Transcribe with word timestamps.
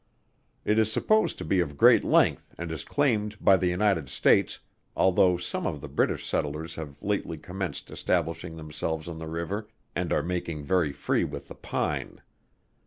It 0.65 0.79
is 0.79 0.91
supposed 0.91 1.37
to 1.37 1.45
be 1.45 1.59
of 1.59 1.77
great 1.77 2.03
length 2.03 2.55
and 2.57 2.71
is 2.71 2.83
claimed 2.83 3.37
by 3.39 3.55
the 3.55 3.67
United 3.67 4.09
States, 4.09 4.57
although 4.95 5.37
some 5.37 5.67
of 5.67 5.79
the 5.79 5.87
British 5.87 6.25
settlers 6.25 6.73
have 6.73 7.03
lately 7.03 7.37
commenced 7.37 7.91
establishing 7.91 8.57
themselves 8.57 9.07
on 9.07 9.19
the 9.19 9.27
river 9.27 9.67
and 9.95 10.11
are 10.11 10.23
making 10.23 10.63
very 10.63 10.91
free 10.91 11.23
with 11.23 11.49
the 11.49 11.53
pine. 11.53 12.19